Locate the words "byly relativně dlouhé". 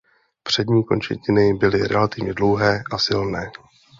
1.53-2.83